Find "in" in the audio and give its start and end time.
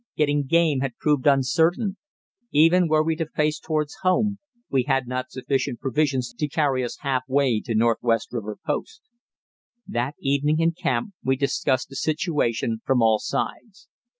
10.59-10.71